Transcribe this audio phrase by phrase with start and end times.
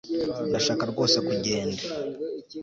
[0.49, 1.81] Ndashaka rwose kugenda